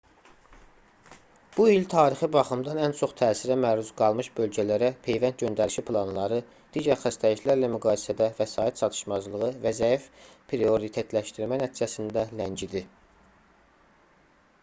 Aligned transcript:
bu 1.57 1.65
il 1.71 1.83
tarixi 1.93 2.27
baxımdan 2.35 2.79
ən 2.85 2.95
çox 3.01 3.11
təsirə 3.19 3.57
məruz 3.65 3.91
qalmış 3.99 4.29
bölgələrə 4.39 4.89
peyvənd 5.09 5.37
göndərişi 5.45 5.83
planları 5.91 6.39
digər 6.77 6.99
xəstəliklərlə 7.03 7.71
müqayisədə 7.75 8.31
vəsait 8.41 8.81
çatışmazlığı 8.81 9.51
və 9.67 9.75
zəif 9.83 10.09
prioritetləşdirmə 10.55 11.63
nəticəsində 11.67 12.25
ləngidi 12.41 12.85